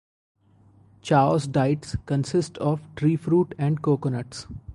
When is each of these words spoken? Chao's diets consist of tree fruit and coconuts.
Chao's 1.03 1.45
diets 1.45 1.95
consist 2.07 2.57
of 2.57 2.81
tree 2.95 3.15
fruit 3.15 3.53
and 3.59 3.83
coconuts. 3.83 4.47